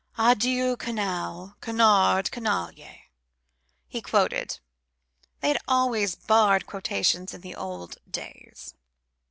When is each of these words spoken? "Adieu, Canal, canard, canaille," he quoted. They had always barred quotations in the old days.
"Adieu, 0.17 0.75
Canal, 0.77 1.57
canard, 1.61 2.31
canaille," 2.31 3.11
he 3.87 4.01
quoted. 4.01 4.57
They 5.41 5.49
had 5.49 5.59
always 5.67 6.15
barred 6.15 6.65
quotations 6.65 7.35
in 7.35 7.41
the 7.41 7.53
old 7.53 7.97
days. 8.09 8.73